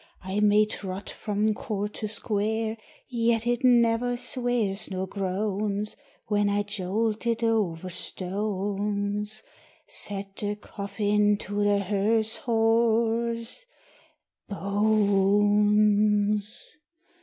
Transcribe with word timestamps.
I 0.23 0.39
may 0.39 0.65
trot 0.65 1.11
from 1.11 1.53
court 1.53 1.93
to 1.93 2.07
square, 2.07 2.75
Yet 3.07 3.45
it 3.45 3.63
neither 3.63 4.17
swears 4.17 4.89
nor 4.89 5.05
groans, 5.05 5.95
When 6.25 6.49
I 6.49 6.63
jolt 6.63 7.27
it 7.27 7.43
over 7.43 7.87
stones." 7.91 9.43
Said 9.85 10.25
the 10.39 10.55
coffin 10.55 11.37
to 11.41 11.63
the 11.63 11.77
hearse 11.77 12.37
horse, 12.37 13.67
"Bones!" 14.47 15.51